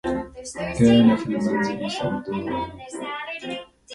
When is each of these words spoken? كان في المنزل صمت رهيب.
كان 0.79 1.15
في 1.15 1.25
المنزل 1.25 1.91
صمت 1.91 2.29
رهيب. 2.29 3.65